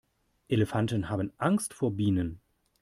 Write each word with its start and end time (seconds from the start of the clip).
Elefanten 0.47 1.09
haben 1.09 1.31
Angst 1.37 1.75
vor 1.75 1.91
Bienen. 1.95 2.41